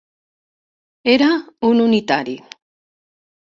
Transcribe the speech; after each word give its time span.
Era 1.15 1.27
un 1.69 1.83
unitari. 1.85 2.35